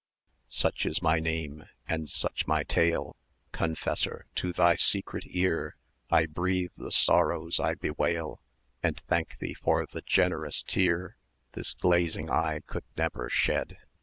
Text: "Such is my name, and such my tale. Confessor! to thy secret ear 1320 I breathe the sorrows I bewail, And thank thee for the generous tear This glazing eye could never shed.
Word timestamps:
"Such 0.49 0.87
is 0.87 1.03
my 1.03 1.19
name, 1.19 1.65
and 1.87 2.09
such 2.09 2.47
my 2.47 2.63
tale. 2.63 3.15
Confessor! 3.51 4.25
to 4.33 4.51
thy 4.51 4.73
secret 4.73 5.25
ear 5.27 5.75
1320 6.07 6.23
I 6.23 6.23
breathe 6.25 6.71
the 6.75 6.91
sorrows 6.91 7.59
I 7.59 7.75
bewail, 7.75 8.41
And 8.81 8.99
thank 9.01 9.37
thee 9.37 9.53
for 9.53 9.85
the 9.85 10.01
generous 10.01 10.63
tear 10.63 11.17
This 11.51 11.75
glazing 11.75 12.31
eye 12.31 12.61
could 12.65 12.85
never 12.97 13.29
shed. 13.29 13.77